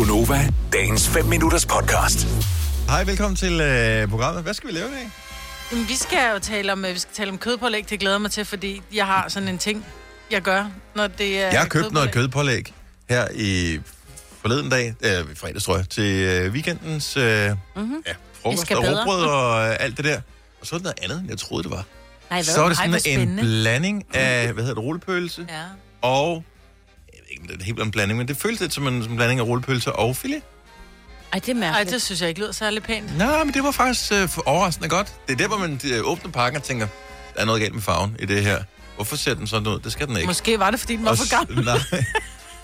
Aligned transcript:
Gunova, 0.00 0.48
dagens 0.72 1.08
5 1.08 1.24
minutters 1.24 1.66
podcast. 1.66 2.26
Hej, 2.88 3.04
velkommen 3.04 3.36
til 3.36 3.60
øh, 3.60 4.08
programmet. 4.08 4.42
Hvad 4.42 4.54
skal 4.54 4.68
vi 4.68 4.74
lave 4.74 4.88
i 4.88 4.92
dag? 4.92 5.10
Jamen, 5.72 5.88
vi 5.88 5.94
skal 5.94 6.32
jo 6.32 6.38
tale 6.38 6.72
om, 6.72 6.84
øh, 6.84 6.94
vi 6.94 6.98
skal 6.98 7.14
tale 7.14 7.30
om 7.30 7.38
kødpålæg. 7.38 7.90
Det 7.90 8.00
glæder 8.00 8.18
mig 8.18 8.30
til, 8.30 8.44
fordi 8.44 8.82
jeg 8.94 9.06
har 9.06 9.28
sådan 9.28 9.48
en 9.48 9.58
ting, 9.58 9.86
jeg 10.30 10.42
gør, 10.42 10.70
når 10.94 11.06
det 11.06 11.40
er 11.40 11.50
Jeg 11.50 11.60
har 11.60 11.68
købt 11.68 11.92
noget 11.92 12.12
kødpålæg. 12.12 12.64
kødpålæg 12.64 12.74
her 13.10 13.28
i 13.34 13.80
forleden 14.40 14.70
dag, 14.70 14.94
øh, 15.00 15.36
fredags 15.36 15.64
tror 15.64 15.76
jeg, 15.76 15.88
til 15.88 16.04
øh, 16.04 16.52
weekendens 16.52 17.16
øh, 17.16 17.50
mm-hmm. 17.76 18.02
ja, 18.06 18.12
frokost 18.42 18.70
og 18.72 18.84
råbrød 18.84 19.24
og 19.24 19.68
øh, 19.68 19.76
alt 19.80 19.96
det 19.96 20.04
der. 20.04 20.20
Og 20.60 20.66
så 20.66 20.74
er 20.74 20.78
det 20.78 20.84
noget 20.84 20.98
andet, 21.02 21.18
end 21.20 21.28
jeg 21.28 21.38
troede, 21.38 21.62
det 21.62 21.70
var. 21.70 21.84
Nej, 22.30 22.36
hvad? 22.36 22.44
Så 22.44 22.62
er 22.64 22.68
det 22.68 22.78
Ej, 22.78 22.84
sådan 22.84 22.90
hvor 22.90 22.96
en 22.96 23.00
spændende. 23.00 23.42
blanding 23.42 24.06
af, 24.14 24.52
hvad 24.52 24.64
hedder 24.64 24.74
det, 24.74 24.84
rullepølse 24.84 25.46
Ja. 25.48 25.62
og... 26.02 26.44
Ikke, 27.30 27.42
det 27.52 27.60
er 27.60 27.64
helt 27.64 27.80
en 27.80 27.90
blanding, 27.90 28.18
men 28.18 28.28
det 28.28 28.36
føles 28.36 28.60
lidt 28.60 28.74
som 28.74 28.86
en, 28.86 29.02
som 29.02 29.12
en 29.12 29.16
blanding 29.16 29.40
af 29.40 29.44
rullepølse 29.44 29.92
og 29.92 30.16
filet. 30.16 30.42
Ej, 31.32 31.38
det 31.38 31.48
er 31.48 31.52
Ej, 31.54 31.60
mærkeligt. 31.60 31.90
det 31.90 32.02
synes 32.02 32.20
jeg 32.20 32.28
ikke 32.28 32.40
lyder 32.40 32.52
særlig 32.52 32.82
pænt. 32.82 33.18
Nej, 33.18 33.44
men 33.44 33.54
det 33.54 33.62
var 33.64 33.70
faktisk 33.70 34.12
øh, 34.12 34.28
overraskende 34.46 34.88
godt. 34.88 35.12
Det 35.26 35.32
er 35.32 35.36
der, 35.36 35.48
hvor 35.48 35.58
man 35.58 35.80
øh, 35.84 36.00
åbner 36.04 36.30
pakken 36.32 36.56
og 36.56 36.62
tænker, 36.62 36.86
der 37.34 37.40
er 37.40 37.44
noget 37.44 37.60
galt 37.60 37.74
med 37.74 37.82
farven 37.82 38.16
i 38.18 38.26
det 38.26 38.42
her. 38.42 38.62
Hvorfor 38.94 39.16
ser 39.16 39.34
den 39.34 39.46
sådan 39.46 39.68
ud? 39.68 39.78
Det 39.80 39.92
skal 39.92 40.06
den 40.06 40.16
ikke. 40.16 40.26
Måske 40.26 40.58
var 40.58 40.70
det, 40.70 40.80
fordi 40.80 40.96
den 40.96 41.04
var 41.04 41.10
Og 41.10 41.18
for 41.18 41.30
gammel. 41.38 41.64
Nej. 41.64 41.78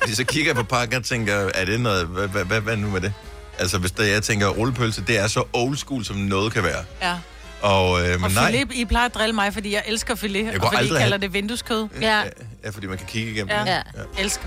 Fordi 0.00 0.14
så 0.20 0.24
kigger 0.24 0.48
jeg 0.48 0.56
på 0.56 0.62
pakken 0.62 0.96
og 0.96 1.04
tænker, 1.04 1.51
er 1.54 1.64
det 1.64 1.80
noget, 1.80 2.06
hvad, 2.06 2.28
hvad, 2.28 2.45
hvad, 2.45 2.60
hvad 2.60 2.76
nu 2.76 2.90
med 2.90 3.01
det? 3.01 3.12
Altså, 3.59 3.78
hvis 3.78 3.90
der, 3.92 4.04
jeg 4.04 4.23
tænker, 4.23 4.48
rullepølse, 4.48 5.02
det 5.06 5.18
er 5.18 5.26
så 5.26 5.45
old 5.52 5.76
school, 5.76 6.04
som 6.04 6.16
noget 6.16 6.52
kan 6.52 6.62
være. 6.62 6.84
Ja. 7.02 7.16
Og, 7.62 8.01
øh, 8.01 8.15
men 8.15 8.24
Og 8.24 8.30
nej, 8.30 8.51
filet, 8.52 8.73
I 8.74 8.84
plejer 8.84 9.06
at 9.06 9.15
drille 9.15 9.33
mig, 9.34 9.52
fordi 9.55 9.74
jeg 9.74 9.83
elsker 9.87 10.15
filet, 10.15 10.45
Jeg 10.46 10.62
og 10.62 10.73
fordi 10.73 10.84
I 10.84 10.88
kalder 10.88 11.01
have- 11.09 11.19
det 11.19 11.33
vindueskød. 11.33 11.88
Ja. 12.01 12.23
ja, 12.65 12.70
fordi 12.70 12.87
man 12.87 12.98
kan 12.98 13.06
kigge 13.06 13.30
igennem 13.32 13.48
Ja. 13.56 13.60
det. 13.60 13.66
Ja. 13.69 13.82
Elsker. 14.23 14.45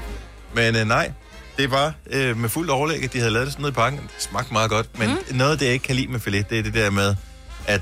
Men 0.53 0.75
øh, 0.75 0.87
nej, 0.87 1.11
det 1.57 1.71
var 1.71 1.93
øh, 2.11 2.37
med 2.37 2.49
fuldt 2.49 2.71
overlæg, 2.71 3.03
at 3.03 3.13
de 3.13 3.17
havde 3.19 3.31
lavet 3.31 3.45
det 3.45 3.53
sådan 3.53 3.61
noget 3.61 3.73
i 3.73 3.75
pakken. 3.75 3.99
Det 4.01 4.23
smagte 4.23 4.53
meget 4.53 4.69
godt, 4.69 4.99
men 4.99 5.09
mm. 5.09 5.35
noget 5.37 5.51
af 5.51 5.57
det, 5.57 5.65
jeg 5.65 5.73
ikke 5.73 5.83
kan 5.85 5.95
lide 5.95 6.07
med 6.07 6.19
filet, 6.19 6.49
det 6.49 6.59
er 6.59 6.63
det 6.63 6.73
der 6.73 6.89
med, 6.89 7.15
at 7.67 7.81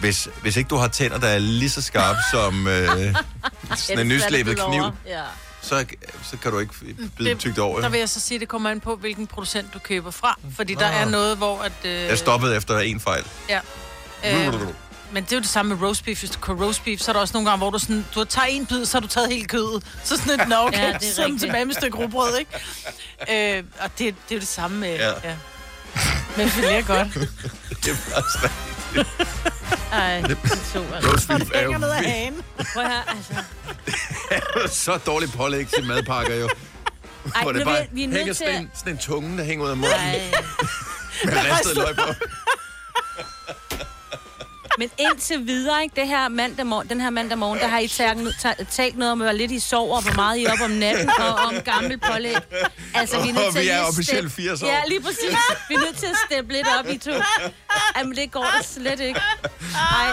hvis, 0.00 0.28
hvis 0.42 0.56
ikke 0.56 0.68
du 0.68 0.76
har 0.76 0.88
tænder, 0.88 1.18
der 1.18 1.28
er 1.28 1.38
lige 1.38 1.70
så 1.70 1.82
skarpe 1.82 2.18
som 2.32 2.66
øh, 2.68 2.88
sådan 3.76 3.98
en 3.98 4.08
nyslæbet 4.08 4.58
kniv, 4.68 4.82
Ja. 5.06 5.20
så, 5.62 5.84
så 6.22 6.36
kan 6.36 6.52
du 6.52 6.58
ikke 6.58 6.74
bide 7.18 7.30
Det- 7.30 7.38
tygt 7.38 7.58
over. 7.58 7.80
Der 7.80 7.88
vil 7.88 7.98
jeg 8.00 8.08
så 8.08 8.20
sige, 8.20 8.36
at 8.36 8.40
det 8.40 8.48
kommer 8.48 8.70
an 8.70 8.80
på, 8.80 8.96
hvilken 8.96 9.26
producent 9.26 9.74
du 9.74 9.78
køber 9.78 10.10
fra. 10.10 10.38
Fordi 10.56 10.74
der 10.74 10.88
Ah. 10.88 11.00
er 11.02 11.10
noget, 11.10 11.36
hvor... 11.36 11.62
At, 11.62 11.72
øh, 11.84 11.90
Jeg 11.92 12.18
stoppede 12.18 12.56
efter 12.56 12.78
en 12.78 13.00
fejl. 13.00 13.24
Ja. 13.48 13.60
Øh, 14.26 14.54
men 15.12 15.24
det 15.24 15.32
er 15.32 15.36
jo 15.36 15.40
det 15.40 15.48
samme 15.48 15.74
med 15.76 15.86
roast 15.88 16.04
beef. 16.04 16.18
Hvis 16.18 16.30
du 16.30 16.38
køber 16.40 16.64
roast 16.64 16.84
beef, 16.84 17.00
så 17.00 17.10
er 17.10 17.12
der 17.12 17.20
også 17.20 17.32
nogle 17.34 17.50
gange, 17.50 17.58
hvor 17.58 17.70
du, 17.70 17.78
sådan, 17.78 18.04
du 18.14 18.24
tager 18.24 18.46
en 18.46 18.66
bid, 18.66 18.84
så 18.84 18.96
har 18.96 19.00
du 19.00 19.06
taget 19.06 19.28
hele 19.32 19.44
kødet. 19.44 19.84
Så 20.04 20.16
sådan 20.16 20.40
et, 20.40 20.48
nå 20.48 20.56
okay, 20.56 20.78
Ja, 20.78 20.92
det 20.92 21.18
er 21.18 21.38
tilbage 21.40 21.64
med 21.64 21.74
et 21.74 21.80
stykke 21.80 21.98
rugbrød, 21.98 22.38
ikke? 22.38 23.56
øh, 23.58 23.64
og 23.80 23.90
det, 23.90 23.98
det 23.98 24.06
er 24.06 24.34
jo 24.34 24.38
det 24.38 24.48
samme 24.48 24.78
med... 24.78 24.96
Ja. 24.96 25.08
Ja. 25.24 25.36
Men 26.36 26.48
filet 26.48 26.74
er 26.74 26.82
godt. 26.82 27.14
Det 27.84 27.90
er 27.90 27.94
faktisk 27.94 28.44
rigtigt. 28.44 29.08
Ej, 29.92 30.20
det 30.20 30.38
to, 30.74 30.84
altså. 30.94 31.10
Roast 31.10 31.28
beef 31.28 31.50
er 31.54 31.62
jo 31.62 31.78
ned 31.78 31.88
af 31.90 32.04
hagen. 32.04 32.42
Prøv 32.74 32.82
at 32.82 32.90
høre, 32.90 33.02
altså. 33.16 33.34
så 34.84 34.96
dårligt 35.06 35.32
pålæg 35.32 35.68
til 35.68 35.84
madpakker 35.86 36.34
jo. 36.34 36.48
Ej, 37.34 37.42
Hvor 37.42 37.52
det 37.52 37.64
bare 37.64 37.78
vil- 37.78 37.88
vi 37.92 38.02
er 38.04 38.06
nødt 38.08 38.18
hænger 38.18 38.34
til 38.34 38.46
sådan, 38.46 38.60
en, 38.62 38.70
sådan 38.74 38.92
en 38.92 38.98
tunge, 38.98 39.38
der 39.38 39.44
hænger 39.44 39.64
ud 39.64 39.70
af 39.70 39.76
munden 39.76 39.94
Ej. 39.96 40.20
med 41.24 41.32
ristet 41.52 41.76
løg 41.76 41.96
på. 41.96 42.02
Men 44.78 44.90
indtil 44.98 45.46
videre, 45.46 45.82
ikke, 45.82 46.00
det 46.00 46.08
her 46.08 46.28
mandag 46.28 46.66
morgen, 46.66 46.88
den 46.88 47.00
her 47.00 47.10
mandag 47.10 47.38
morgen, 47.38 47.58
der 47.60 47.66
har 47.68 47.78
I 47.78 47.88
talt, 47.88 48.18
ta- 48.40 48.64
talt 48.70 48.98
noget 48.98 49.12
om, 49.12 49.18
hvor 49.20 49.32
lidt 49.32 49.50
I 49.50 49.58
sover, 49.58 49.96
og 49.96 50.02
hvor 50.02 50.12
meget 50.12 50.36
I 50.38 50.44
er 50.44 50.52
op 50.52 50.60
om 50.60 50.70
natten, 50.70 51.10
og 51.18 51.34
om 51.34 51.54
gammel 51.64 51.98
pålæg. 51.98 52.36
Altså, 52.94 53.22
vi 53.22 53.28
er 53.28 53.32
nødt 53.32 53.52
til 53.52 53.62
vi 53.62 53.68
at 53.68 53.76
er 53.76 53.82
officielt 53.84 54.32
step- 54.32 54.44
80 54.44 54.62
år. 54.62 54.66
Ja, 54.66 54.80
lige 54.88 55.00
præcis. 55.02 55.36
Vi 55.68 55.74
er 55.74 55.78
nødt 55.78 55.96
til 55.96 56.06
at 56.06 56.16
steppe 56.26 56.52
lidt 56.52 56.66
op, 56.78 56.86
I 56.88 56.98
to. 56.98 57.10
Jamen, 57.96 58.16
det 58.16 58.30
går 58.30 58.62
slet 58.62 59.00
ikke. 59.00 59.20
Ej, 59.74 60.10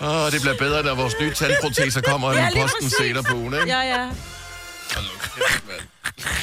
Åh, 0.00 0.24
oh, 0.24 0.32
det 0.32 0.40
bliver 0.40 0.56
bedre, 0.58 0.82
når 0.82 0.94
vores 0.94 1.14
nye 1.20 1.34
tandproteser 1.34 2.00
kommer 2.00 2.32
Ja, 2.32 2.48
lige 2.48 2.62
posten 2.62 2.84
præcis. 2.84 2.98
senere 2.98 3.22
på 3.22 3.34
ugen, 3.34 3.54
ikke? 3.54 3.66
ja, 3.66 3.80
ja. 3.80 4.08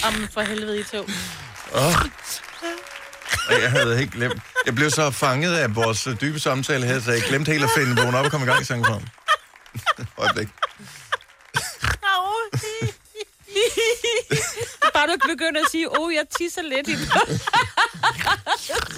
Om 0.08 0.28
for 0.34 0.42
helvede, 0.42 0.80
I 0.80 0.84
to. 0.84 1.06
Ej, 1.76 3.60
Jeg 3.62 3.72
havde 3.72 3.98
helt 3.98 4.12
glemt. 4.12 4.42
Jeg 4.66 4.76
blev 4.76 4.90
så 4.90 5.12
fanget 5.12 5.56
af 5.56 5.76
vores 5.76 6.08
dybe 6.22 6.40
samtale 6.40 6.86
her, 6.86 7.00
så 7.02 7.12
jeg 7.12 7.22
glemte 7.22 7.52
helt 7.52 7.64
at 7.64 7.70
finde 7.78 8.02
vågen 8.02 8.16
op 8.16 8.26
og 8.26 8.32
komme 8.32 8.46
i 8.46 8.50
gang 8.50 8.62
i 8.62 8.66
sangen 8.66 8.86
frem. 8.86 9.02
Øjeblik. 10.24 10.48
Bare 14.94 15.08
du 15.08 15.16
begynder 15.30 15.62
at 15.62 15.68
sige, 15.72 15.92
åh, 15.92 16.06
oh, 16.06 16.14
jeg 16.14 16.24
tisser 16.38 16.62
lidt 16.62 16.88
i 16.88 16.96
den. 16.96 17.06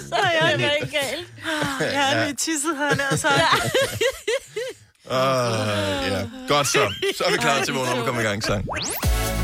så 0.08 0.14
er 0.14 0.30
jeg 0.30 0.76
ikke 0.82 0.98
galt. 0.98 1.28
Jeg 1.80 2.06
har 2.06 2.24
lige 2.24 2.36
tisset 2.36 2.76
herne, 2.76 3.08
og 3.10 3.18
så... 3.18 3.28
Uh, 5.04 5.12
ja. 6.12 6.26
Godt 6.48 6.66
så. 6.66 6.92
Så 7.16 7.24
er 7.24 7.30
vi 7.30 7.36
klar 7.36 7.64
til 7.64 7.74
vågen 7.74 7.88
op 7.88 7.98
og 7.98 8.04
komme 8.04 8.20
i 8.20 8.24
gang 8.24 8.38
i 8.38 8.46
sang. 8.46 8.64